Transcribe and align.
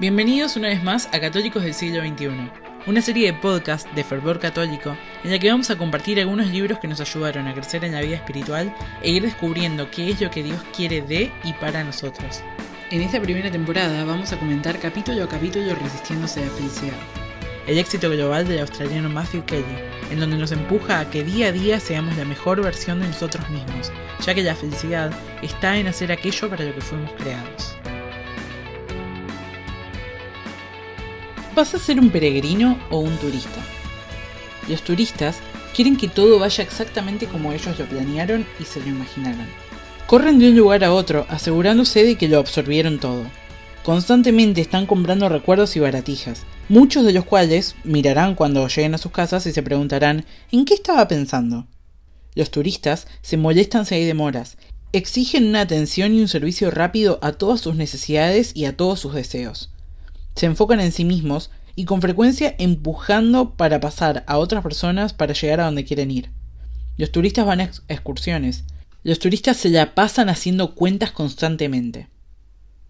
Bienvenidos 0.00 0.54
una 0.54 0.68
vez 0.68 0.80
más 0.80 1.08
a 1.12 1.18
Católicos 1.18 1.64
del 1.64 1.74
siglo 1.74 2.00
XXI, 2.00 2.28
una 2.86 3.02
serie 3.02 3.32
de 3.32 3.38
podcasts 3.40 3.92
de 3.96 4.04
fervor 4.04 4.38
católico 4.38 4.96
en 5.24 5.32
la 5.32 5.40
que 5.40 5.50
vamos 5.50 5.70
a 5.70 5.76
compartir 5.76 6.20
algunos 6.20 6.46
libros 6.52 6.78
que 6.78 6.86
nos 6.86 7.00
ayudaron 7.00 7.48
a 7.48 7.52
crecer 7.52 7.82
en 7.82 7.94
la 7.94 8.00
vida 8.00 8.14
espiritual 8.14 8.72
e 9.02 9.10
ir 9.10 9.24
descubriendo 9.24 9.90
qué 9.90 10.10
es 10.10 10.20
lo 10.20 10.30
que 10.30 10.44
Dios 10.44 10.60
quiere 10.72 11.02
de 11.02 11.32
y 11.42 11.52
para 11.54 11.82
nosotros. 11.82 12.42
En 12.92 13.00
esta 13.00 13.20
primera 13.20 13.50
temporada 13.50 14.04
vamos 14.04 14.32
a 14.32 14.38
comentar 14.38 14.78
capítulo 14.78 15.24
a 15.24 15.28
capítulo 15.28 15.74
Resistiéndose 15.74 16.42
a 16.42 16.46
la 16.46 16.52
felicidad. 16.52 16.98
El 17.66 17.78
éxito 17.78 18.08
global 18.08 18.46
del 18.46 18.60
australiano 18.60 19.08
Matthew 19.08 19.46
Kelly, 19.46 19.64
en 20.12 20.20
donde 20.20 20.36
nos 20.36 20.52
empuja 20.52 21.00
a 21.00 21.10
que 21.10 21.24
día 21.24 21.48
a 21.48 21.52
día 21.52 21.80
seamos 21.80 22.16
la 22.16 22.24
mejor 22.24 22.62
versión 22.62 23.00
de 23.00 23.08
nosotros 23.08 23.50
mismos, 23.50 23.90
ya 24.24 24.32
que 24.32 24.44
la 24.44 24.54
felicidad 24.54 25.10
está 25.42 25.76
en 25.76 25.88
hacer 25.88 26.12
aquello 26.12 26.48
para 26.48 26.64
lo 26.64 26.72
que 26.72 26.82
fuimos 26.82 27.10
creados. 27.18 27.77
¿Vas 31.58 31.74
a 31.74 31.80
ser 31.80 31.98
un 31.98 32.10
peregrino 32.10 32.78
o 32.88 33.00
un 33.00 33.16
turista? 33.16 33.58
Los 34.68 34.82
turistas 34.82 35.38
quieren 35.74 35.96
que 35.96 36.06
todo 36.06 36.38
vaya 36.38 36.62
exactamente 36.62 37.26
como 37.26 37.52
ellos 37.52 37.76
lo 37.76 37.84
planearon 37.84 38.46
y 38.60 38.64
se 38.64 38.78
lo 38.78 38.86
imaginaron. 38.86 39.44
Corren 40.06 40.38
de 40.38 40.50
un 40.50 40.56
lugar 40.56 40.84
a 40.84 40.94
otro 40.94 41.26
asegurándose 41.28 42.04
de 42.04 42.14
que 42.14 42.28
lo 42.28 42.38
absorbieron 42.38 43.00
todo. 43.00 43.24
Constantemente 43.82 44.60
están 44.60 44.86
comprando 44.86 45.28
recuerdos 45.28 45.74
y 45.74 45.80
baratijas, 45.80 46.44
muchos 46.68 47.04
de 47.04 47.12
los 47.12 47.24
cuales 47.24 47.74
mirarán 47.82 48.36
cuando 48.36 48.68
lleguen 48.68 48.94
a 48.94 48.98
sus 48.98 49.10
casas 49.10 49.44
y 49.46 49.52
se 49.52 49.64
preguntarán 49.64 50.26
¿en 50.52 50.64
qué 50.64 50.74
estaba 50.74 51.08
pensando? 51.08 51.66
Los 52.36 52.52
turistas 52.52 53.08
se 53.20 53.36
molestan 53.36 53.84
si 53.84 53.96
hay 53.96 54.04
demoras, 54.04 54.58
exigen 54.92 55.48
una 55.48 55.62
atención 55.62 56.14
y 56.14 56.20
un 56.20 56.28
servicio 56.28 56.70
rápido 56.70 57.18
a 57.20 57.32
todas 57.32 57.60
sus 57.60 57.74
necesidades 57.74 58.52
y 58.54 58.66
a 58.66 58.76
todos 58.76 59.00
sus 59.00 59.12
deseos 59.12 59.72
se 60.38 60.46
enfocan 60.46 60.78
en 60.78 60.92
sí 60.92 61.04
mismos 61.04 61.50
y 61.74 61.84
con 61.84 62.00
frecuencia 62.00 62.54
empujando 62.58 63.54
para 63.54 63.80
pasar 63.80 64.22
a 64.28 64.38
otras 64.38 64.62
personas 64.62 65.12
para 65.12 65.34
llegar 65.34 65.60
a 65.60 65.64
donde 65.64 65.84
quieren 65.84 66.12
ir. 66.12 66.30
Los 66.96 67.10
turistas 67.10 67.44
van 67.44 67.60
a 67.60 67.70
excursiones. 67.88 68.62
Los 69.02 69.18
turistas 69.18 69.56
se 69.56 69.68
la 69.68 69.96
pasan 69.96 70.28
haciendo 70.28 70.76
cuentas 70.76 71.10
constantemente. 71.10 72.08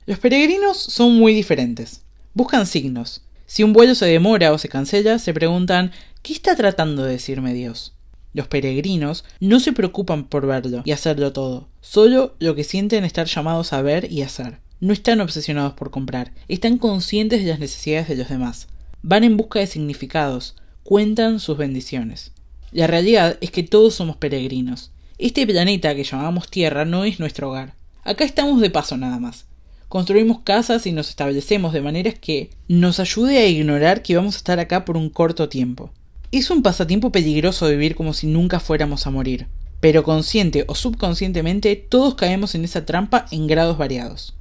Los 0.05 0.18
peregrinos 0.18 0.77
son 0.77 1.18
muy 1.18 1.32
diferentes. 1.32 2.02
Buscan 2.34 2.66
signos. 2.66 3.22
Si 3.46 3.62
un 3.62 3.72
vuelo 3.72 3.94
se 3.94 4.05
demora 4.05 4.52
o 4.52 4.58
se 4.58 4.68
cancela, 4.68 5.18
se 5.18 5.33
preguntan 5.33 5.92
¿qué 6.22 6.34
está 6.34 6.55
tratando 6.55 7.05
de 7.05 7.12
decirme 7.12 7.55
Dios? 7.55 7.94
Los 8.34 8.46
peregrinos 8.46 9.24
no 9.40 9.58
se 9.58 9.72
preocupan 9.72 10.24
por 10.24 10.46
verlo 10.46 10.83
y 10.84 10.92
hacerlo 10.92 11.33
todo, 11.33 11.68
solo 11.80 12.36
lo 12.40 12.55
que 12.55 12.64
sienten 12.64 13.05
estar 13.05 13.27
llamados 13.27 13.72
a 13.72 13.80
ver 13.80 14.12
y 14.12 14.20
hacer. 14.20 14.60
No 14.80 14.92
están 14.92 15.20
obsesionados 15.20 15.72
por 15.72 15.90
comprar, 15.90 16.32
están 16.46 16.78
conscientes 16.78 17.42
de 17.42 17.50
las 17.50 17.58
necesidades 17.58 18.06
de 18.06 18.16
los 18.16 18.28
demás. 18.28 18.68
Van 19.02 19.24
en 19.24 19.36
busca 19.36 19.58
de 19.58 19.66
significados, 19.66 20.54
cuentan 20.84 21.40
sus 21.40 21.58
bendiciones. 21.58 22.30
La 22.70 22.86
realidad 22.86 23.38
es 23.40 23.50
que 23.50 23.64
todos 23.64 23.94
somos 23.94 24.16
peregrinos. 24.16 24.92
Este 25.18 25.44
planeta 25.48 25.96
que 25.96 26.04
llamamos 26.04 26.48
Tierra 26.48 26.84
no 26.84 27.04
es 27.04 27.18
nuestro 27.18 27.50
hogar. 27.50 27.74
Acá 28.04 28.24
estamos 28.24 28.60
de 28.60 28.70
paso 28.70 28.96
nada 28.96 29.18
más. 29.18 29.46
Construimos 29.88 30.42
casas 30.44 30.86
y 30.86 30.92
nos 30.92 31.08
establecemos 31.08 31.72
de 31.72 31.80
maneras 31.80 32.14
que 32.20 32.50
nos 32.68 33.00
ayude 33.00 33.38
a 33.38 33.48
ignorar 33.48 34.02
que 34.02 34.14
vamos 34.14 34.36
a 34.36 34.38
estar 34.38 34.60
acá 34.60 34.84
por 34.84 34.96
un 34.96 35.10
corto 35.10 35.48
tiempo. 35.48 35.90
Es 36.30 36.50
un 36.50 36.62
pasatiempo 36.62 37.10
peligroso 37.10 37.68
vivir 37.68 37.96
como 37.96 38.12
si 38.12 38.28
nunca 38.28 38.60
fuéramos 38.60 39.08
a 39.08 39.10
morir, 39.10 39.48
pero 39.80 40.04
consciente 40.04 40.64
o 40.68 40.76
subconscientemente 40.76 41.74
todos 41.74 42.14
caemos 42.14 42.54
en 42.54 42.64
esa 42.64 42.86
trampa 42.86 43.26
en 43.32 43.48
grados 43.48 43.76
variados. 43.76 44.38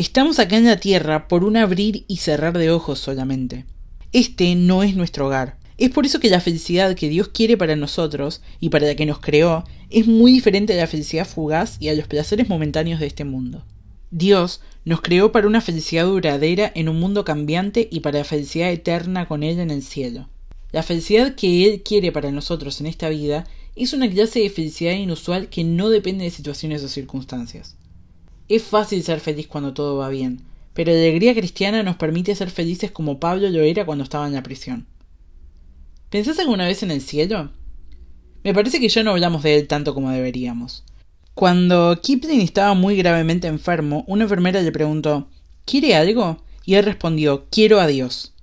Estamos 0.00 0.38
acá 0.38 0.56
en 0.56 0.64
la 0.64 0.78
Tierra 0.78 1.28
por 1.28 1.44
un 1.44 1.58
abrir 1.58 2.06
y 2.08 2.16
cerrar 2.16 2.56
de 2.56 2.70
ojos 2.70 2.98
solamente. 2.98 3.66
Este 4.14 4.54
no 4.54 4.82
es 4.82 4.96
nuestro 4.96 5.26
hogar. 5.26 5.58
Es 5.76 5.90
por 5.90 6.06
eso 6.06 6.20
que 6.20 6.30
la 6.30 6.40
felicidad 6.40 6.94
que 6.94 7.10
Dios 7.10 7.28
quiere 7.28 7.58
para 7.58 7.76
nosotros 7.76 8.40
y 8.60 8.70
para 8.70 8.86
la 8.86 8.94
que 8.94 9.04
nos 9.04 9.18
creó 9.18 9.64
es 9.90 10.06
muy 10.06 10.32
diferente 10.32 10.72
a 10.72 10.76
la 10.76 10.86
felicidad 10.86 11.26
fugaz 11.26 11.76
y 11.80 11.90
a 11.90 11.94
los 11.94 12.06
placeres 12.06 12.48
momentáneos 12.48 12.98
de 12.98 13.08
este 13.08 13.24
mundo. 13.24 13.62
Dios 14.10 14.62
nos 14.86 15.02
creó 15.02 15.32
para 15.32 15.46
una 15.46 15.60
felicidad 15.60 16.06
duradera 16.06 16.72
en 16.74 16.88
un 16.88 16.98
mundo 16.98 17.26
cambiante 17.26 17.86
y 17.92 18.00
para 18.00 18.20
la 18.20 18.24
felicidad 18.24 18.72
eterna 18.72 19.28
con 19.28 19.42
Él 19.42 19.60
en 19.60 19.70
el 19.70 19.82
cielo. 19.82 20.30
La 20.72 20.82
felicidad 20.82 21.34
que 21.34 21.66
Él 21.66 21.82
quiere 21.82 22.10
para 22.10 22.30
nosotros 22.30 22.80
en 22.80 22.86
esta 22.86 23.10
vida 23.10 23.46
es 23.76 23.92
una 23.92 24.08
clase 24.08 24.40
de 24.40 24.48
felicidad 24.48 24.94
inusual 24.94 25.50
que 25.50 25.62
no 25.62 25.90
depende 25.90 26.24
de 26.24 26.30
situaciones 26.30 26.82
o 26.84 26.88
circunstancias. 26.88 27.76
Es 28.50 28.64
fácil 28.64 29.04
ser 29.04 29.20
feliz 29.20 29.46
cuando 29.46 29.74
todo 29.74 29.96
va 29.96 30.08
bien, 30.08 30.42
pero 30.74 30.90
la 30.90 30.98
alegría 30.98 31.36
cristiana 31.36 31.84
nos 31.84 31.94
permite 31.94 32.34
ser 32.34 32.50
felices 32.50 32.90
como 32.90 33.20
Pablo 33.20 33.48
lo 33.48 33.60
era 33.60 33.86
cuando 33.86 34.02
estaba 34.02 34.26
en 34.26 34.32
la 34.32 34.42
prisión. 34.42 34.88
¿Pensás 36.10 36.40
alguna 36.40 36.66
vez 36.66 36.82
en 36.82 36.90
el 36.90 37.00
cielo? 37.00 37.52
Me 38.42 38.52
parece 38.52 38.80
que 38.80 38.88
ya 38.88 39.04
no 39.04 39.12
hablamos 39.12 39.44
de 39.44 39.54
él 39.54 39.68
tanto 39.68 39.94
como 39.94 40.10
deberíamos. 40.10 40.82
Cuando 41.34 42.00
Kipling 42.02 42.40
estaba 42.40 42.74
muy 42.74 42.96
gravemente 42.96 43.46
enfermo, 43.46 44.02
una 44.08 44.24
enfermera 44.24 44.60
le 44.60 44.72
preguntó 44.72 45.28
¿Quiere 45.64 45.94
algo? 45.94 46.42
Y 46.64 46.74
él 46.74 46.84
respondió 46.84 47.46
Quiero 47.50 47.78
a 47.78 47.86
Dios. 47.86 48.34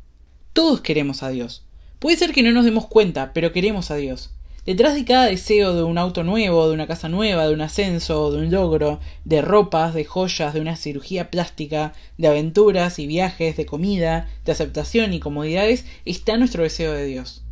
Todos 0.54 0.80
queremos 0.80 1.22
a 1.22 1.32
Dios. 1.32 1.66
Puede 2.00 2.16
ser 2.16 2.32
que 2.32 2.44
no 2.44 2.54
nos 2.54 2.64
demos 2.64 2.88
cuenta, 2.88 3.34
pero 3.34 3.52
queremos 3.52 3.92
a 3.92 3.98
Dios. 3.98 4.30
Detrás 4.68 4.96
de 4.96 5.06
cada 5.06 5.28
deseo 5.28 5.74
de 5.74 5.84
un 5.84 5.98
auto 5.98 6.26
nuevo, 6.26 6.68
de 6.68 6.74
una 6.74 6.88
casa 6.88 7.08
nueva, 7.08 7.48
de 7.48 7.54
un 7.54 7.62
ascenso, 7.62 8.32
de 8.32 8.40
un 8.40 8.52
logro, 8.52 9.00
de 9.24 9.42
ropas, 9.42 9.94
de 9.94 10.04
joyas, 10.04 10.54
de 10.54 10.60
una 10.60 10.76
cirugía 10.76 11.32
plástica, 11.32 11.94
de 12.18 12.28
aventuras 12.28 13.00
y 13.00 13.08
viajes, 13.08 13.56
de 13.56 13.66
comida, 13.66 14.28
de 14.44 14.52
aceptación 14.52 15.14
y 15.14 15.22
comodidades, 15.22 15.86
está 16.04 16.36
nuestro 16.36 16.64
deseo 16.64 16.92
de 16.92 17.06
Dios. 17.06 17.46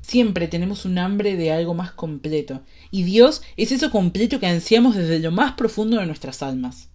Siempre 0.00 0.48
tenemos 0.48 0.86
un 0.86 0.96
hambre 0.96 1.36
de 1.36 1.52
algo 1.52 1.74
más 1.74 1.92
completo, 1.92 2.62
y 2.90 3.02
Dios 3.02 3.42
es 3.58 3.70
eso 3.70 3.90
completo 3.90 4.40
que 4.40 4.46
ansiamos 4.46 4.96
desde 4.96 5.18
lo 5.18 5.30
más 5.30 5.52
profundo 5.52 5.98
de 5.98 6.06
nuestras 6.06 6.42
almas. 6.42 6.88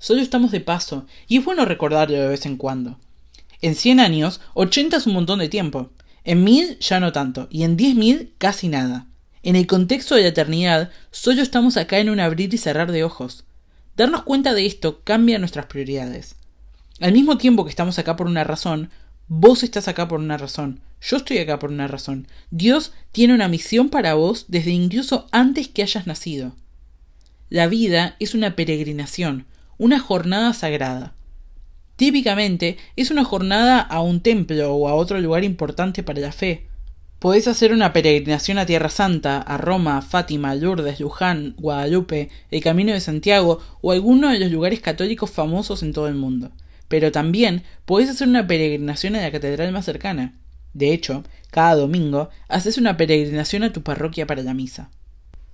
Solo 0.00 0.22
estamos 0.22 0.50
de 0.50 0.58
paso, 0.58 1.06
y 1.28 1.36
es 1.36 1.44
bueno 1.44 1.64
recordarlo 1.64 2.18
de 2.18 2.26
vez 2.26 2.46
en 2.46 2.56
cuando. 2.56 2.98
En 3.62 3.76
cien 3.76 4.00
años, 4.00 4.40
ochenta 4.54 4.96
es 4.96 5.06
un 5.06 5.12
montón 5.12 5.38
de 5.38 5.48
tiempo. 5.48 5.90
En 6.24 6.42
mil 6.42 6.80
ya 6.80 6.98
no 6.98 7.12
tanto, 7.12 7.46
y 7.48 7.62
en 7.62 7.76
diez 7.76 7.94
mil 7.94 8.34
casi 8.36 8.66
nada. 8.66 9.06
En 9.42 9.56
el 9.56 9.66
contexto 9.66 10.14
de 10.14 10.22
la 10.22 10.28
eternidad, 10.28 10.90
solo 11.10 11.40
estamos 11.40 11.76
acá 11.76 11.98
en 11.98 12.10
un 12.10 12.20
abrir 12.20 12.52
y 12.52 12.58
cerrar 12.58 12.92
de 12.92 13.04
ojos. 13.04 13.44
Darnos 13.96 14.22
cuenta 14.22 14.52
de 14.52 14.66
esto 14.66 15.00
cambia 15.02 15.38
nuestras 15.38 15.66
prioridades. 15.66 16.36
Al 17.00 17.12
mismo 17.12 17.38
tiempo 17.38 17.64
que 17.64 17.70
estamos 17.70 17.98
acá 17.98 18.16
por 18.16 18.26
una 18.26 18.44
razón, 18.44 18.90
vos 19.28 19.62
estás 19.62 19.88
acá 19.88 20.08
por 20.08 20.20
una 20.20 20.36
razón, 20.36 20.80
yo 21.00 21.16
estoy 21.16 21.38
acá 21.38 21.58
por 21.58 21.70
una 21.70 21.88
razón. 21.88 22.28
Dios 22.50 22.92
tiene 23.12 23.32
una 23.32 23.48
misión 23.48 23.88
para 23.88 24.14
vos 24.14 24.44
desde 24.48 24.70
incluso 24.70 25.26
antes 25.32 25.68
que 25.68 25.82
hayas 25.82 26.06
nacido. 26.06 26.54
La 27.48 27.66
vida 27.66 28.16
es 28.18 28.34
una 28.34 28.54
peregrinación, 28.54 29.46
una 29.78 29.98
jornada 29.98 30.52
sagrada. 30.52 31.14
Típicamente 31.96 32.76
es 32.96 33.10
una 33.10 33.24
jornada 33.24 33.80
a 33.80 34.02
un 34.02 34.20
templo 34.20 34.74
o 34.74 34.88
a 34.88 34.94
otro 34.94 35.20
lugar 35.20 35.44
importante 35.44 36.02
para 36.02 36.20
la 36.20 36.32
fe, 36.32 36.66
Podés 37.20 37.48
hacer 37.48 37.74
una 37.74 37.92
peregrinación 37.92 38.56
a 38.56 38.64
Tierra 38.64 38.88
Santa, 38.88 39.42
a 39.42 39.58
Roma, 39.58 40.00
Fátima, 40.00 40.54
Lourdes, 40.54 41.00
Luján, 41.00 41.54
Guadalupe, 41.58 42.30
el 42.50 42.62
Camino 42.62 42.94
de 42.94 43.00
Santiago 43.00 43.60
o 43.82 43.92
alguno 43.92 44.30
de 44.30 44.38
los 44.38 44.50
lugares 44.50 44.80
católicos 44.80 45.30
famosos 45.30 45.82
en 45.82 45.92
todo 45.92 46.08
el 46.08 46.14
mundo. 46.14 46.50
Pero 46.88 47.12
también 47.12 47.62
podés 47.84 48.08
hacer 48.08 48.26
una 48.26 48.46
peregrinación 48.46 49.16
a 49.16 49.20
la 49.20 49.30
catedral 49.30 49.70
más 49.70 49.84
cercana. 49.84 50.32
De 50.72 50.94
hecho, 50.94 51.22
cada 51.50 51.74
domingo 51.74 52.30
haces 52.48 52.78
una 52.78 52.96
peregrinación 52.96 53.64
a 53.64 53.72
tu 53.74 53.82
parroquia 53.82 54.26
para 54.26 54.42
la 54.42 54.54
misa. 54.54 54.90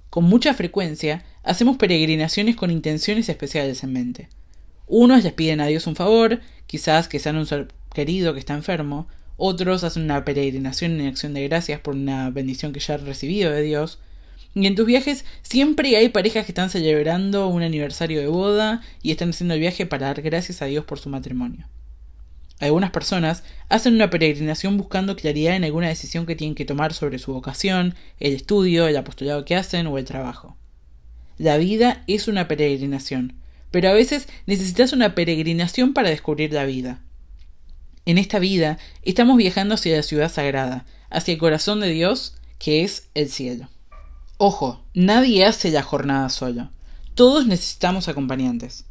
Con 0.09 0.23
mucha 0.23 0.55
frecuencia 0.55 1.25
hacemos 1.43 1.79
peregrinaciones 1.79 2.55
con 2.55 2.71
intenciones 2.71 3.29
especiales 3.29 3.83
en 3.83 3.93
mente. 3.93 4.29
Unos 4.87 5.25
les 5.25 5.33
piden 5.33 5.61
a 5.61 5.67
Dios 5.67 5.89
un 5.89 5.97
favor, 5.97 6.39
quizás 6.69 7.09
que 7.09 7.19
sean 7.19 7.37
un 7.37 7.47
ser 7.47 7.67
querido 7.93 8.35
que 8.35 8.39
está 8.39 8.55
enfermo, 8.55 9.09
otros 9.37 9.85
hacen 9.85 10.05
una 10.05 10.25
peregrinación 10.25 11.01
en 11.01 11.09
acción 11.09 11.35
de 11.35 11.47
gracias 11.47 11.81
por 11.81 11.95
una 11.95 12.31
bendición 12.31 12.73
que 12.73 12.81
ya 12.81 12.95
han 12.95 13.07
recibido 13.07 13.51
de 13.51 13.63
Dios. 13.63 13.99
Y 14.55 14.67
en 14.67 14.75
tus 14.75 14.87
viajes 14.87 15.25
siempre 15.43 15.97
hay 15.97 16.09
parejas 16.09 16.47
que 16.47 16.53
están 16.53 16.71
celebrando 16.71 17.49
un 17.49 17.63
aniversario 17.63 18.21
de 18.21 18.29
boda 18.29 18.81
y 19.03 19.11
están 19.11 19.31
haciendo 19.31 19.55
el 19.55 19.61
viaje 19.61 19.85
para 19.85 20.07
dar 20.07 20.23
gracias 20.23 20.63
a 20.63 20.67
Dios 20.67 20.85
por 20.85 20.99
su 20.99 21.11
matrimonio. 21.11 21.67
Algunas 22.59 22.91
personas 22.91 23.45
hacen 23.69 23.95
una 23.95 24.09
peregrinación 24.09 24.79
buscando 24.79 25.15
claridad 25.15 25.57
en 25.57 25.65
alguna 25.65 25.89
decisión 25.89 26.25
que 26.25 26.37
tienen 26.37 26.55
que 26.55 26.65
tomar 26.65 26.95
sobre 26.95 27.19
su 27.19 27.35
vocación, 27.35 27.95
el 28.19 28.33
estudio, 28.33 28.89
el 28.89 28.97
apostolado 28.97 29.45
que 29.45 29.57
hacen 29.57 29.87
o 29.87 29.99
el 29.99 30.07
trabajo. 30.07 30.57
La 31.37 31.59
vida 31.59 32.03
es 32.07 32.29
una 32.29 32.49
peregrinación, 32.49 33.35
pero 33.71 33.91
a 33.91 33.93
veces 33.93 34.27
necesitas 34.47 34.95
una 34.95 35.15
peregrinación 35.15 35.93
para 35.93 36.09
descubrir 36.09 36.55
la 36.55 36.65
vida. 36.65 37.03
En 38.07 38.19
esta 38.19 38.39
vida 38.39 38.79
estamos 39.03 39.37
viajando 39.37 39.75
hacia 39.75 39.97
la 39.97 40.05
ciudad 40.05 40.31
sagrada, 40.33 40.87
hacia 41.11 41.35
el 41.35 41.41
corazón 41.41 41.81
de 41.81 41.89
Dios, 41.89 42.37
que 42.61 42.85
es 42.85 43.09
el 43.15 43.29
cielo. 43.29 43.69
Ojo, 44.39 44.81
nadie 44.95 45.45
hace 45.45 45.73
la 45.73 45.83
jornada 45.83 46.29
solo. 46.29 46.71
Todos 47.17 47.49
necesitamos 47.49 48.07
acompañantes. 48.07 48.85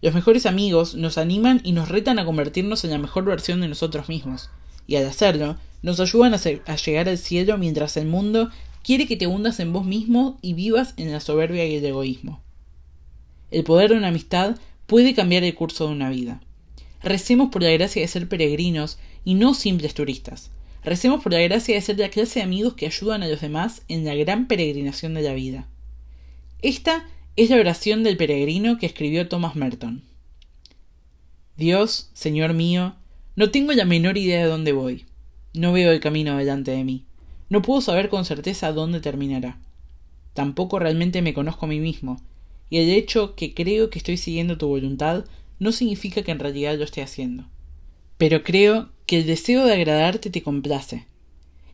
Los 0.00 0.14
mejores 0.14 0.46
amigos 0.46 0.94
nos 0.94 1.18
animan 1.18 1.60
y 1.64 1.72
nos 1.72 1.90
retan 1.90 2.18
a 2.18 2.24
convertirnos 2.24 2.82
en 2.84 2.92
la 2.92 2.98
mejor 2.98 3.26
versión 3.26 3.60
de 3.60 3.68
nosotros 3.68 4.08
mismos, 4.08 4.48
y 4.86 4.96
al 4.96 5.06
hacerlo, 5.06 5.58
nos 5.82 6.00
ayudan 6.00 6.32
a, 6.32 6.76
llegar 6.76 7.10
al 7.10 7.18
cielo 7.18 7.58
mientras 7.58 7.98
el 7.98 8.06
mundo 8.06 8.48
quiere 8.82 9.06
que 9.06 9.16
te 9.16 9.26
hundas 9.26 9.60
en 9.60 9.74
vos 9.74 9.84
mismo 9.84 10.38
y 10.40 10.54
vivas 10.54 10.94
en 10.96 11.12
la 11.12 11.20
soberbia 11.20 11.66
y 11.66 11.76
el 11.76 11.84
egoísmo. 11.84 12.40
El 13.50 13.64
poder 13.64 13.90
de 13.90 13.98
una 13.98 14.08
amistad 14.08 14.56
puede 14.86 15.14
cambiar 15.14 15.44
el 15.44 15.54
curso 15.54 15.86
de 15.86 15.92
una 15.92 16.08
vida. 16.08 16.40
Recemos 17.02 17.50
por 17.50 17.62
la 17.62 17.70
gracia 17.70 18.02
de 18.02 18.08
ser 18.08 18.28
peregrinos 18.28 18.98
y 19.24 19.34
no 19.34 19.54
simples 19.54 19.94
turistas. 19.94 20.50
Recemos 20.84 21.22
por 21.22 21.32
la 21.32 21.40
gracia 21.40 21.74
de 21.74 21.80
ser 21.80 21.98
la 21.98 22.08
clase 22.08 22.40
de 22.40 22.44
amigos 22.44 22.74
que 22.74 22.86
ayudan 22.86 23.22
a 23.22 23.28
los 23.28 23.40
demás 23.40 23.82
en 23.88 24.04
la 24.04 24.14
gran 24.14 24.48
peregrinación 24.48 25.14
de 25.14 25.22
la 25.22 25.34
vida. 25.34 25.68
Esta 26.60 27.08
es 27.36 27.50
la 27.50 27.56
oración 27.56 28.02
del 28.02 28.16
peregrino 28.16 28.78
que 28.78 28.86
escribió 28.86 29.28
Thomas 29.28 29.56
Merton. 29.56 30.02
Dios, 31.56 32.10
Señor 32.12 32.54
mío, 32.54 32.94
no 33.36 33.50
tengo 33.50 33.72
la 33.72 33.84
menor 33.84 34.16
idea 34.18 34.42
de 34.42 34.50
dónde 34.50 34.72
voy. 34.72 35.06
No 35.54 35.72
veo 35.72 35.92
el 35.92 36.00
camino 36.00 36.36
delante 36.36 36.70
de 36.70 36.84
mí. 36.84 37.04
No 37.48 37.62
puedo 37.62 37.80
saber 37.80 38.08
con 38.08 38.24
certeza 38.24 38.72
dónde 38.72 39.00
terminará. 39.00 39.58
Tampoco 40.34 40.78
realmente 40.78 41.20
me 41.22 41.34
conozco 41.34 41.66
a 41.66 41.68
mí 41.68 41.78
mismo, 41.78 42.20
y 42.70 42.78
el 42.78 42.88
hecho 42.88 43.34
que 43.34 43.52
creo 43.52 43.90
que 43.90 43.98
estoy 43.98 44.16
siguiendo 44.16 44.56
tu 44.56 44.66
voluntad 44.66 45.26
no 45.62 45.70
significa 45.70 46.22
que 46.22 46.32
en 46.32 46.40
realidad 46.40 46.76
lo 46.76 46.82
esté 46.82 47.02
haciendo. 47.02 47.44
Pero 48.18 48.42
creo 48.42 48.88
que 49.06 49.18
el 49.18 49.26
deseo 49.26 49.64
de 49.64 49.74
agradarte 49.74 50.28
te 50.28 50.42
complace, 50.42 51.06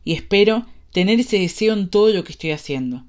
y 0.03 0.13
espero 0.13 0.67
tener 0.93 1.19
ese 1.19 1.39
deseo 1.39 1.73
en 1.73 1.89
todo 1.89 2.09
lo 2.09 2.23
que 2.23 2.31
estoy 2.31 2.51
haciendo. 2.51 3.03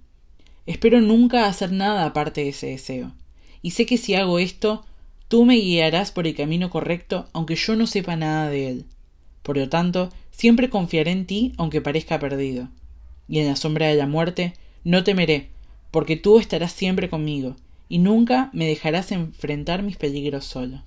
Espero 0.64 1.02
nunca 1.02 1.46
hacer 1.46 1.70
nada 1.70 2.06
aparte 2.06 2.44
de 2.44 2.48
ese 2.48 2.68
deseo, 2.68 3.12
y 3.60 3.72
sé 3.72 3.84
que 3.84 3.98
si 3.98 4.14
hago 4.14 4.38
esto, 4.38 4.86
tú 5.28 5.44
me 5.44 5.56
guiarás 5.56 6.12
por 6.12 6.26
el 6.26 6.34
camino 6.34 6.70
correcto 6.70 7.28
aunque 7.34 7.56
yo 7.56 7.76
no 7.76 7.86
sepa 7.86 8.16
nada 8.16 8.48
de 8.48 8.68
él. 8.68 8.86
Por 9.42 9.58
lo 9.58 9.68
tanto, 9.68 10.08
siempre 10.30 10.70
confiaré 10.70 11.10
en 11.10 11.26
ti 11.26 11.52
aunque 11.58 11.82
parezca 11.82 12.18
perdido. 12.18 12.68
Y 13.28 13.40
en 13.40 13.48
la 13.48 13.56
sombra 13.56 13.86
de 13.88 13.96
la 13.96 14.06
muerte 14.06 14.54
no 14.82 15.04
temeré, 15.04 15.50
porque 15.90 16.16
tú 16.16 16.38
estarás 16.38 16.72
siempre 16.72 17.10
conmigo, 17.10 17.56
y 17.90 17.98
nunca 17.98 18.50
me 18.52 18.66
dejarás 18.66 19.10
enfrentar 19.10 19.82
mis 19.82 19.96
peligros 19.96 20.44
solo. 20.46 20.84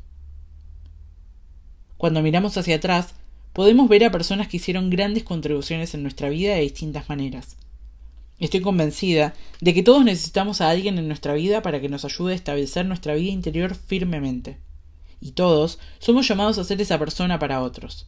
Cuando 1.98 2.22
miramos 2.22 2.58
hacia 2.58 2.78
atrás, 2.78 3.14
podemos 3.52 3.90
ver 3.90 4.06
a 4.06 4.12
personas 4.12 4.48
que 4.48 4.56
hicieron 4.58 4.90
grandes 4.90 5.24
contribuciones 5.24 5.94
en 5.94 6.02
nuestra 6.02 6.30
vida 6.30 6.56
de 6.56 6.62
distintas 6.62 7.10
maneras. 7.10 7.58
Estoy 8.40 8.62
convencida 8.62 9.34
de 9.60 9.74
que 9.74 9.84
todos 9.84 10.06
necesitamos 10.06 10.62
a 10.62 10.70
alguien 10.70 10.98
en 10.98 11.10
nuestra 11.10 11.34
vida 11.34 11.62
para 11.62 11.82
que 11.82 11.90
nos 11.90 12.06
ayude 12.06 12.32
a 12.32 12.38
establecer 12.38 12.86
nuestra 12.86 13.16
vida 13.16 13.34
interior 13.34 13.76
firmemente. 13.76 14.58
Y 15.20 15.32
todos 15.32 15.80
somos 16.00 16.26
llamados 16.26 16.58
a 16.58 16.64
ser 16.64 16.82
esa 16.82 16.98
persona 16.98 17.38
para 17.38 17.62
otros. 17.62 18.08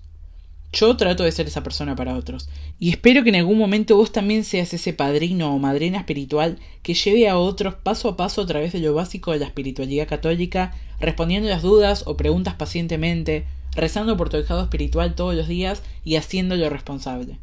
Yo 0.73 0.97
trato 0.97 1.23
de 1.23 1.31
ser 1.31 1.47
esa 1.47 1.63
persona 1.63 1.95
para 1.95 2.15
otros. 2.15 2.49
Y 2.79 2.89
espero 2.89 3.23
que 3.23 3.29
en 3.29 3.37
algún 3.37 3.57
momento 3.57 3.95
vos 3.95 4.11
también 4.11 4.43
seas 4.43 4.73
ese 4.73 4.91
padrino 4.91 5.55
o 5.55 5.59
madrina 5.59 5.99
espiritual 5.99 6.59
que 6.83 6.93
lleve 6.93 7.29
a 7.29 7.37
otros 7.37 7.75
paso 7.75 8.09
a 8.09 8.17
paso 8.17 8.41
a 8.41 8.45
través 8.45 8.73
de 8.73 8.79
lo 8.79 8.93
básico 8.93 9.31
de 9.31 9.39
la 9.39 9.45
espiritualidad 9.45 10.07
católica, 10.07 10.73
respondiendo 10.99 11.47
las 11.47 11.61
dudas 11.61 12.03
o 12.07 12.17
preguntas 12.17 12.55
pacientemente, 12.55 13.45
rezando 13.73 14.17
por 14.17 14.29
tu 14.29 14.37
dejado 14.37 14.63
espiritual 14.63 15.15
todos 15.15 15.33
los 15.33 15.47
días 15.47 15.81
y 16.03 16.17
haciéndolo 16.17 16.69
responsable. 16.69 17.39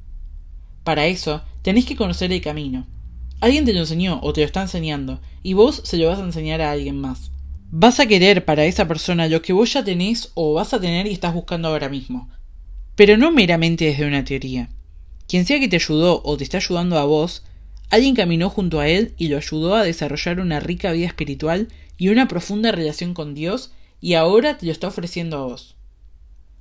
Para 0.84 1.06
eso, 1.06 1.42
tenéis 1.62 1.86
que 1.86 1.96
conocer 1.96 2.32
el 2.32 2.42
camino. 2.42 2.86
Alguien 3.40 3.64
te 3.64 3.72
lo 3.72 3.80
enseñó 3.80 4.20
o 4.22 4.32
te 4.32 4.42
lo 4.42 4.46
está 4.46 4.62
enseñando, 4.62 5.20
y 5.42 5.54
vos 5.54 5.80
se 5.84 5.96
lo 5.96 6.08
vas 6.08 6.18
a 6.18 6.24
enseñar 6.24 6.60
a 6.60 6.70
alguien 6.70 7.00
más. 7.00 7.30
Vas 7.70 7.98
a 7.98 8.06
querer 8.06 8.44
para 8.44 8.66
esa 8.66 8.86
persona 8.86 9.28
lo 9.28 9.40
que 9.40 9.54
vos 9.54 9.72
ya 9.72 9.82
tenés 9.82 10.32
o 10.34 10.52
vas 10.52 10.74
a 10.74 10.80
tener 10.80 11.06
y 11.06 11.12
estás 11.12 11.32
buscando 11.32 11.68
ahora 11.68 11.88
mismo 11.88 12.28
pero 12.96 13.16
no 13.16 13.30
meramente 13.32 13.86
desde 13.86 14.06
una 14.06 14.24
teoría. 14.24 14.68
Quien 15.28 15.46
sea 15.46 15.60
que 15.60 15.68
te 15.68 15.76
ayudó 15.76 16.20
o 16.24 16.36
te 16.36 16.44
está 16.44 16.58
ayudando 16.58 16.98
a 16.98 17.04
vos, 17.04 17.42
alguien 17.90 18.14
caminó 18.14 18.50
junto 18.50 18.80
a 18.80 18.88
él 18.88 19.14
y 19.16 19.28
lo 19.28 19.36
ayudó 19.36 19.74
a 19.74 19.84
desarrollar 19.84 20.40
una 20.40 20.60
rica 20.60 20.92
vida 20.92 21.06
espiritual 21.06 21.68
y 21.96 22.08
una 22.08 22.28
profunda 22.28 22.72
relación 22.72 23.14
con 23.14 23.34
Dios 23.34 23.72
y 24.00 24.14
ahora 24.14 24.58
te 24.58 24.66
lo 24.66 24.72
está 24.72 24.88
ofreciendo 24.88 25.38
a 25.38 25.42
vos. 25.42 25.76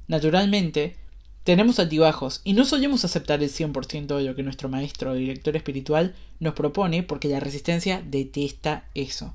Naturalmente, 0.07 0.95
tenemos 1.43 1.79
altibajos 1.79 2.41
y 2.43 2.53
no 2.53 2.65
solemos 2.65 3.03
aceptar 3.03 3.41
el 3.41 3.49
100% 3.49 4.17
de 4.17 4.23
lo 4.23 4.35
que 4.35 4.43
nuestro 4.43 4.69
maestro 4.69 5.11
o 5.11 5.15
director 5.15 5.55
espiritual 5.55 6.13
nos 6.39 6.53
propone 6.53 7.01
porque 7.01 7.29
la 7.29 7.39
resistencia 7.39 8.03
detesta 8.05 8.85
eso. 8.93 9.33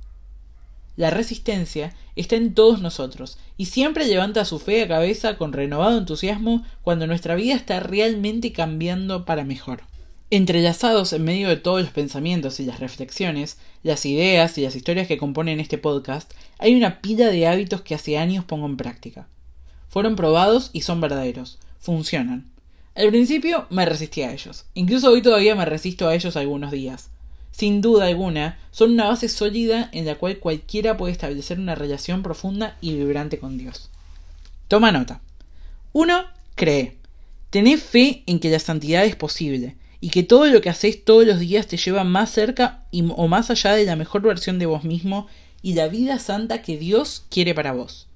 La 0.96 1.10
resistencia 1.10 1.92
está 2.16 2.36
en 2.36 2.54
todos 2.54 2.80
nosotros 2.80 3.38
y 3.58 3.66
siempre 3.66 4.06
levanta 4.06 4.46
su 4.46 4.58
fe 4.58 4.82
a 4.82 4.88
cabeza 4.88 5.36
con 5.36 5.52
renovado 5.52 5.98
entusiasmo 5.98 6.64
cuando 6.82 7.06
nuestra 7.06 7.34
vida 7.34 7.54
está 7.54 7.80
realmente 7.80 8.52
cambiando 8.52 9.26
para 9.26 9.44
mejor. 9.44 9.82
Entrelazados 10.30 11.12
en 11.12 11.22
medio 11.22 11.48
de 11.48 11.56
todos 11.56 11.82
los 11.82 11.90
pensamientos 11.90 12.58
y 12.58 12.64
las 12.64 12.80
reflexiones, 12.80 13.58
las 13.82 14.06
ideas 14.06 14.56
y 14.56 14.62
las 14.62 14.74
historias 14.74 15.06
que 15.06 15.18
componen 15.18 15.60
este 15.60 15.78
podcast, 15.78 16.32
hay 16.58 16.74
una 16.74 17.00
pila 17.00 17.26
de 17.26 17.46
hábitos 17.46 17.82
que 17.82 17.94
hace 17.94 18.16
años 18.16 18.44
pongo 18.44 18.66
en 18.66 18.78
práctica. 18.78 19.28
Fueron 19.88 20.16
probados 20.16 20.70
y 20.72 20.80
son 20.80 21.00
verdaderos, 21.00 21.58
funcionan. 21.78 22.50
Al 22.94 23.10
principio 23.10 23.66
me 23.68 23.84
resistí 23.84 24.22
a 24.22 24.32
ellos, 24.32 24.64
incluso 24.72 25.10
hoy 25.10 25.20
todavía 25.20 25.54
me 25.54 25.66
resisto 25.66 26.08
a 26.08 26.14
ellos 26.14 26.36
algunos 26.36 26.72
días, 26.72 27.10
sin 27.56 27.80
duda 27.80 28.06
alguna, 28.06 28.58
son 28.70 28.92
una 28.92 29.06
base 29.06 29.30
sólida 29.30 29.88
en 29.94 30.04
la 30.04 30.16
cual 30.16 30.40
cualquiera 30.40 30.98
puede 30.98 31.12
establecer 31.12 31.58
una 31.58 31.74
relación 31.74 32.22
profunda 32.22 32.76
y 32.82 32.94
vibrante 32.94 33.38
con 33.38 33.56
Dios. 33.56 33.88
Toma 34.68 34.92
nota. 34.92 35.22
1. 35.94 36.24
Cree. 36.54 36.98
Tened 37.48 37.78
fe 37.78 38.24
en 38.26 38.40
que 38.40 38.50
la 38.50 38.58
santidad 38.58 39.06
es 39.06 39.16
posible 39.16 39.76
y 40.02 40.10
que 40.10 40.22
todo 40.22 40.44
lo 40.48 40.60
que 40.60 40.68
haces 40.68 41.02
todos 41.02 41.26
los 41.26 41.38
días 41.38 41.66
te 41.66 41.78
lleva 41.78 42.04
más 42.04 42.30
cerca 42.30 42.84
o 42.92 43.26
más 43.26 43.50
allá 43.50 43.72
de 43.72 43.86
la 43.86 43.96
mejor 43.96 44.20
versión 44.20 44.58
de 44.58 44.66
vos 44.66 44.84
mismo 44.84 45.26
y 45.62 45.72
la 45.72 45.88
vida 45.88 46.18
santa 46.18 46.60
que 46.60 46.76
Dios 46.76 47.24
quiere 47.30 47.54
para 47.54 47.72
vos. 47.72 48.06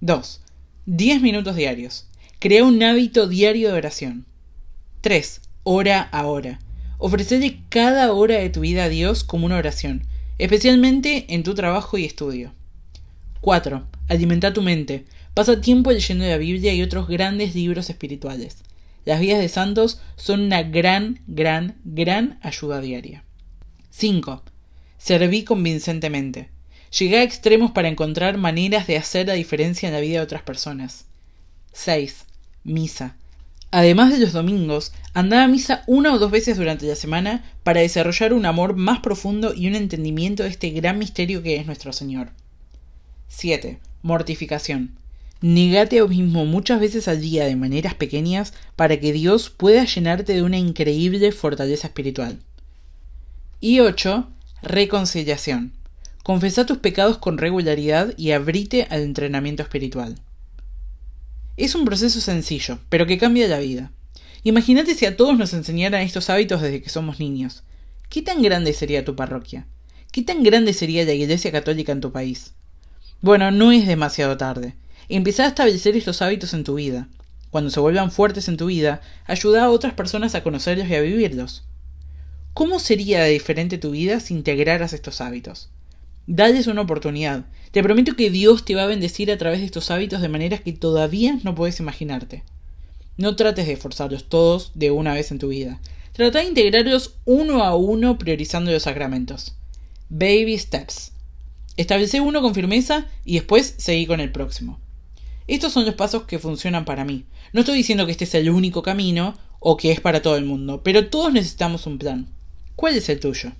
2. 0.00 0.40
10 0.86 1.20
minutos 1.20 1.54
diarios. 1.54 2.06
Crea 2.38 2.64
un 2.64 2.82
hábito 2.82 3.28
diario 3.28 3.72
de 3.72 3.76
oración. 3.76 4.24
3. 5.02 5.42
Hora 5.64 6.00
a 6.00 6.26
hora. 7.04 7.14
Ofrecele 7.14 7.60
cada 7.68 8.12
hora 8.12 8.36
de 8.36 8.50
tu 8.50 8.60
vida 8.60 8.84
a 8.84 8.88
Dios 8.88 9.24
como 9.24 9.46
una 9.46 9.56
oración, 9.56 10.06
especialmente 10.38 11.26
en 11.28 11.42
tu 11.42 11.54
trabajo 11.54 11.98
y 11.98 12.04
estudio. 12.04 12.52
4. 13.40 13.86
Alimenta 14.08 14.52
tu 14.52 14.62
mente. 14.62 15.04
Pasa 15.34 15.60
tiempo 15.60 15.90
leyendo 15.92 16.24
la 16.24 16.38
Biblia 16.38 16.72
y 16.72 16.82
otros 16.82 17.08
grandes 17.08 17.54
libros 17.54 17.90
espirituales. 17.90 18.58
Las 19.04 19.20
vidas 19.20 19.40
de 19.40 19.48
santos 19.48 20.00
son 20.16 20.40
una 20.40 20.62
gran, 20.62 21.20
gran, 21.26 21.76
gran 21.84 22.38
ayuda 22.42 22.80
diaria. 22.80 23.22
5. 23.90 24.42
Serví 24.96 25.44
convincentemente. 25.44 26.48
Llegué 26.98 27.18
a 27.18 27.22
extremos 27.22 27.72
para 27.72 27.88
encontrar 27.88 28.38
maneras 28.38 28.86
de 28.86 28.96
hacer 28.96 29.26
la 29.26 29.34
diferencia 29.34 29.88
en 29.88 29.94
la 29.94 30.00
vida 30.00 30.18
de 30.18 30.24
otras 30.24 30.42
personas. 30.42 31.04
6. 31.72 32.24
Misa. 32.62 33.16
Además 33.76 34.12
de 34.12 34.20
los 34.20 34.32
domingos, 34.32 34.92
andaba 35.14 35.42
a 35.42 35.48
misa 35.48 35.82
una 35.88 36.14
o 36.14 36.20
dos 36.20 36.30
veces 36.30 36.56
durante 36.56 36.86
la 36.86 36.94
semana 36.94 37.42
para 37.64 37.80
desarrollar 37.80 38.32
un 38.32 38.46
amor 38.46 38.76
más 38.76 39.00
profundo 39.00 39.52
y 39.52 39.66
un 39.66 39.74
entendimiento 39.74 40.44
de 40.44 40.50
este 40.50 40.70
gran 40.70 40.96
misterio 40.96 41.42
que 41.42 41.56
es 41.56 41.66
nuestro 41.66 41.92
Señor. 41.92 42.30
7. 43.26 43.80
Mortificación. 44.02 44.92
Negate 45.40 45.98
a 45.98 46.06
mismo 46.06 46.44
muchas 46.44 46.78
veces 46.78 47.08
al 47.08 47.20
día 47.20 47.46
de 47.46 47.56
maneras 47.56 47.94
pequeñas 47.94 48.54
para 48.76 49.00
que 49.00 49.12
Dios 49.12 49.50
pueda 49.50 49.84
llenarte 49.84 50.34
de 50.34 50.42
una 50.42 50.58
increíble 50.58 51.32
fortaleza 51.32 51.88
espiritual. 51.88 52.38
Y 53.60 53.80
8. 53.80 54.28
Reconciliación. 54.62 55.72
Confesa 56.22 56.64
tus 56.64 56.78
pecados 56.78 57.18
con 57.18 57.38
regularidad 57.38 58.14
y 58.16 58.30
abrite 58.30 58.86
al 58.88 59.02
entrenamiento 59.02 59.64
espiritual. 59.64 60.14
Es 61.56 61.76
un 61.76 61.84
proceso 61.84 62.20
sencillo, 62.20 62.80
pero 62.88 63.06
que 63.06 63.16
cambia 63.16 63.46
la 63.46 63.60
vida. 63.60 63.92
Imagínate 64.42 64.94
si 64.94 65.06
a 65.06 65.16
todos 65.16 65.38
nos 65.38 65.54
enseñaran 65.54 66.02
estos 66.02 66.28
hábitos 66.28 66.60
desde 66.60 66.82
que 66.82 66.90
somos 66.90 67.20
niños. 67.20 67.62
¿Qué 68.08 68.22
tan 68.22 68.42
grande 68.42 68.72
sería 68.72 69.04
tu 69.04 69.14
parroquia? 69.14 69.66
¿Qué 70.10 70.22
tan 70.22 70.42
grande 70.42 70.72
sería 70.72 71.04
la 71.04 71.12
Iglesia 71.12 71.52
Católica 71.52 71.92
en 71.92 72.00
tu 72.00 72.10
país? 72.10 72.54
Bueno, 73.20 73.52
no 73.52 73.70
es 73.70 73.86
demasiado 73.86 74.36
tarde. 74.36 74.74
Empezá 75.08 75.44
a 75.44 75.48
establecer 75.48 75.96
estos 75.96 76.22
hábitos 76.22 76.54
en 76.54 76.64
tu 76.64 76.74
vida. 76.74 77.08
Cuando 77.50 77.70
se 77.70 77.78
vuelvan 77.78 78.10
fuertes 78.10 78.48
en 78.48 78.56
tu 78.56 78.66
vida, 78.66 79.00
ayuda 79.26 79.64
a 79.64 79.70
otras 79.70 79.94
personas 79.94 80.34
a 80.34 80.42
conocerlos 80.42 80.88
y 80.88 80.94
a 80.96 81.00
vivirlos. 81.00 81.64
¿Cómo 82.52 82.80
sería 82.80 83.24
diferente 83.24 83.78
tu 83.78 83.92
vida 83.92 84.18
si 84.18 84.34
integraras 84.34 84.92
estos 84.92 85.20
hábitos? 85.20 85.70
Dales 86.26 86.66
una 86.66 86.80
oportunidad. 86.80 87.44
Te 87.70 87.82
prometo 87.82 88.16
que 88.16 88.30
Dios 88.30 88.64
te 88.64 88.74
va 88.74 88.84
a 88.84 88.86
bendecir 88.86 89.30
a 89.30 89.36
través 89.36 89.60
de 89.60 89.66
estos 89.66 89.90
hábitos 89.90 90.22
de 90.22 90.28
maneras 90.28 90.62
que 90.62 90.72
todavía 90.72 91.38
no 91.42 91.54
puedes 91.54 91.80
imaginarte. 91.80 92.44
No 93.16 93.36
trates 93.36 93.66
de 93.66 93.76
forzarlos 93.76 94.28
todos 94.28 94.72
de 94.74 94.90
una 94.90 95.12
vez 95.12 95.30
en 95.30 95.38
tu 95.38 95.48
vida. 95.48 95.80
Trata 96.12 96.38
de 96.38 96.46
integrarlos 96.46 97.16
uno 97.24 97.62
a 97.62 97.76
uno 97.76 98.18
priorizando 98.18 98.70
los 98.70 98.84
sacramentos. 98.84 99.56
Baby 100.08 100.56
steps. 100.58 101.12
Establecé 101.76 102.20
uno 102.20 102.40
con 102.40 102.54
firmeza 102.54 103.06
y 103.24 103.34
después 103.34 103.74
seguí 103.78 104.06
con 104.06 104.20
el 104.20 104.32
próximo. 104.32 104.80
Estos 105.46 105.72
son 105.72 105.84
los 105.84 105.94
pasos 105.94 106.22
que 106.22 106.38
funcionan 106.38 106.84
para 106.84 107.04
mí. 107.04 107.26
No 107.52 107.60
estoy 107.60 107.76
diciendo 107.76 108.06
que 108.06 108.12
este 108.12 108.26
sea 108.26 108.40
el 108.40 108.48
único 108.48 108.82
camino 108.82 109.34
o 109.60 109.76
que 109.76 109.92
es 109.92 110.00
para 110.00 110.22
todo 110.22 110.36
el 110.36 110.44
mundo, 110.44 110.82
pero 110.82 111.08
todos 111.08 111.32
necesitamos 111.32 111.86
un 111.86 111.98
plan. 111.98 112.28
¿Cuál 112.76 112.96
es 112.96 113.08
el 113.08 113.20
tuyo? 113.20 113.52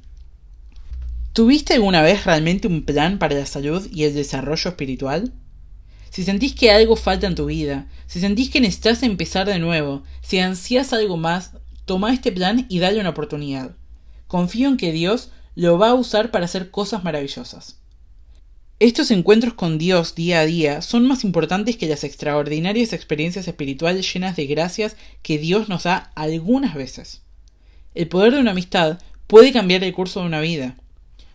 ¿Tuviste 1.35 1.75
alguna 1.75 2.01
vez 2.01 2.27
realmente 2.27 2.69
un 2.69 2.85
plan 2.85 3.19
para 3.19 3.35
la 3.35 3.45
salud 3.45 3.89
y 3.93 4.05
el 4.05 4.15
desarrollo 4.15 4.71
espiritual? 4.71 5.33
Si 6.09 6.23
sentís 6.23 6.55
que 6.55 6.71
algo 6.71 6.95
falta 6.95 7.27
en 7.27 7.35
tu 7.35 7.47
vida, 7.47 7.89
si 8.07 8.21
sentís 8.21 8.51
que 8.51 8.61
necesitas 8.61 9.03
empezar 9.03 9.49
de 9.49 9.59
nuevo, 9.59 10.05
si 10.23 10.39
ansías 10.39 10.93
algo 10.93 11.17
más, 11.17 11.51
toma 11.87 12.15
este 12.15 12.31
plan 12.31 12.67
y 12.69 12.79
dale 12.79 13.01
una 13.01 13.11
oportunidad. 13.11 13.75
Confío 14.29 14.69
en 14.69 14.77
que 14.77 14.93
Dios 14.93 15.33
lo 15.57 15.77
va 15.77 15.89
a 15.89 15.95
usar 15.95 16.31
para 16.31 16.45
hacer 16.45 16.71
cosas 16.71 17.03
maravillosas. 17.03 17.81
Estos 18.79 19.11
encuentros 19.11 19.55
con 19.55 19.77
Dios 19.77 20.15
día 20.15 20.39
a 20.39 20.47
día 20.47 20.83
son 20.83 21.05
más 21.09 21.25
importantes 21.25 21.77
que 21.77 21.89
las 21.89 22.05
extraordinarias 22.05 22.93
experiencias 22.93 23.49
espirituales 23.49 24.15
llenas 24.15 24.37
de 24.37 24.47
gracias 24.47 24.95
que 25.23 25.39
Dios 25.39 25.69
nos 25.69 25.83
da 25.83 26.13
algunas 26.15 26.77
veces. 26.77 27.23
El 27.93 28.07
poder 28.07 28.35
de 28.35 28.41
una 28.41 28.53
amistad 28.53 29.01
puede 29.27 29.53
cambiar 29.53 29.83
el 29.83 29.93
curso 29.93 30.21
de 30.21 30.27
una 30.27 30.41
vida. 30.41 30.77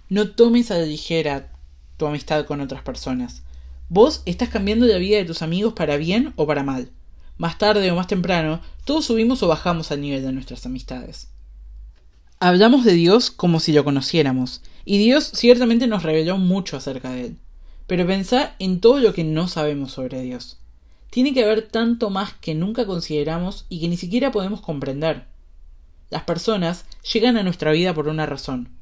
No 0.09 0.31
tomes 0.31 0.71
a 0.71 0.77
la 0.79 0.85
ligera 0.85 1.51
tu 1.97 2.07
amistad 2.07 2.45
con 2.45 2.61
otras 2.61 2.81
personas. 2.81 3.43
Vos 3.89 4.23
estás 4.25 4.49
cambiando 4.49 4.87
la 4.87 4.97
vida 4.97 5.17
de 5.17 5.25
tus 5.25 5.43
amigos 5.43 5.73
para 5.73 5.97
bien 5.97 6.33
o 6.35 6.47
para 6.47 6.63
mal. 6.63 6.89
Más 7.37 7.59
tarde 7.59 7.91
o 7.91 7.95
más 7.95 8.07
temprano, 8.07 8.59
todos 8.85 9.05
subimos 9.05 9.43
o 9.43 9.47
bajamos 9.47 9.91
al 9.91 10.01
nivel 10.01 10.23
de 10.23 10.31
nuestras 10.31 10.65
amistades. 10.65 11.29
Hablamos 12.39 12.85
de 12.85 12.93
Dios 12.93 13.29
como 13.29 13.59
si 13.59 13.71
lo 13.71 13.83
conociéramos, 13.83 14.63
y 14.83 14.97
Dios 14.97 15.29
ciertamente 15.35 15.85
nos 15.85 16.01
reveló 16.01 16.39
mucho 16.39 16.77
acerca 16.77 17.11
de 17.11 17.25
Él. 17.27 17.37
Pero 17.85 18.07
pensá 18.07 18.55
en 18.57 18.81
todo 18.81 18.97
lo 18.97 19.13
que 19.13 19.23
no 19.23 19.47
sabemos 19.47 19.91
sobre 19.91 20.23
Dios. 20.23 20.57
Tiene 21.11 21.35
que 21.35 21.43
haber 21.43 21.67
tanto 21.67 22.09
más 22.09 22.33
que 22.33 22.55
nunca 22.55 22.87
consideramos 22.87 23.67
y 23.69 23.79
que 23.79 23.87
ni 23.87 23.97
siquiera 23.97 24.31
podemos 24.31 24.61
comprender. 24.61 25.25
Las 26.09 26.23
personas 26.23 26.85
llegan 27.13 27.37
a 27.37 27.43
nuestra 27.43 27.71
vida 27.71 27.93
por 27.93 28.07
una 28.07 28.25
razón. 28.25 28.78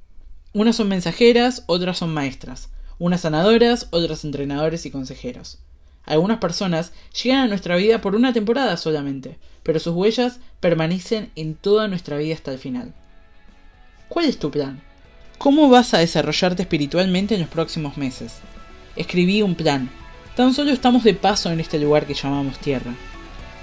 Unas 0.54 0.76
son 0.76 0.88
mensajeras, 0.88 1.64
otras 1.68 1.98
son 1.98 2.14
maestras 2.14 2.70
unas 3.00 3.22
sanadoras, 3.22 3.88
otras 3.92 4.26
entrenadores 4.26 4.86
y 4.86 4.92
consejeros. 4.92 5.60
Algunas 6.06 6.40
personas 6.40 6.94
llegan 7.22 7.42
a 7.42 7.48
nuestra 7.48 7.76
vida 7.76 8.02
por 8.02 8.16
una 8.16 8.34
temporada 8.34 8.78
solamente, 8.78 9.38
pero 9.64 9.80
sus 9.80 9.94
huellas 9.94 10.40
permanecen 10.60 11.32
en 11.36 11.56
toda 11.56 11.88
nuestra 11.88 12.18
vida 12.18 12.36
hasta 12.36 12.52
el 12.52 12.60
final. 12.60 12.94
¿Cuál 14.08 14.26
es 14.26 14.40
tu 14.40 14.50
plan? 14.50 14.82
¿Cómo 15.38 15.70
vas 15.70 15.94
a 15.94 16.00
desarrollarte 16.00 16.64
espiritualmente 16.64 17.36
en 17.36 17.42
los 17.42 17.50
próximos 17.50 17.98
meses? 17.98 18.36
Escribí 18.96 19.42
un 19.42 19.56
plan. 19.56 19.90
Tan 20.36 20.54
solo 20.54 20.72
estamos 20.72 21.04
de 21.04 21.14
paso 21.14 21.52
en 21.52 21.60
este 21.60 21.78
lugar 21.78 22.08
que 22.08 22.14
llamamos 22.14 22.58
tierra. 22.60 22.96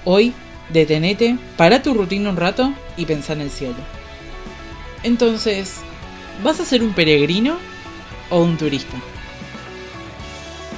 Hoy, 0.05 0.35
detenete, 0.73 1.39
para 1.57 1.83
tu 1.83 1.95
rutina 1.95 2.31
un 2.31 2.37
rato 2.37 2.73
y 2.97 3.07
pensá 3.07 3.33
en 3.33 3.41
el 3.41 3.51
cielo. 3.51 3.77
Entonces, 5.03 5.81
¿vas 6.43 6.61
a 6.61 6.65
ser 6.65 6.83
un 6.83 6.93
peregrino 6.93 7.59
o 8.31 8.41
un 8.41 8.57
turista? 8.57 8.97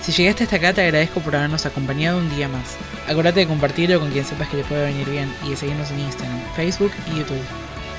Si 0.02 0.12
llegaste 0.12 0.44
hasta 0.44 0.56
acá 0.56 0.72
te 0.72 0.82
agradezco 0.82 1.20
por 1.20 1.34
habernos 1.34 1.66
acompañado 1.66 2.18
un 2.18 2.30
día 2.30 2.48
más. 2.48 2.76
Acuérdate 3.08 3.40
de 3.40 3.48
compartirlo 3.48 3.98
con 3.98 4.10
quien 4.10 4.24
sepas 4.24 4.48
que 4.48 4.58
le 4.58 4.64
puede 4.64 4.84
venir 4.84 5.08
bien 5.10 5.32
y 5.44 5.50
de 5.50 5.56
seguirnos 5.56 5.90
en 5.90 6.00
Instagram, 6.00 6.40
Facebook 6.54 6.92
y 7.12 7.18
YouTube. 7.18 7.42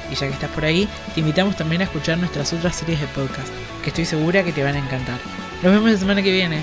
Y 0.10 0.16
ya 0.16 0.28
que 0.28 0.34
estás 0.34 0.50
por 0.52 0.64
ahí, 0.64 0.88
te 1.14 1.20
invitamos 1.20 1.58
también 1.58 1.82
a 1.82 1.84
escuchar 1.84 2.18
nuestras 2.18 2.54
otras 2.54 2.78
series 2.78 3.02
de 3.02 3.08
podcast, 3.08 3.50
que 3.84 3.90
estoy 3.90 4.06
segura 4.06 4.44
que 4.44 4.54
te 4.54 4.64
van 4.64 4.76
a 4.76 4.80
encantar. 4.80 5.20
Nos 5.62 5.74
vemos 5.74 5.92
la 5.92 5.98
semana 5.98 6.22
que 6.22 6.32
viene. 6.32 6.62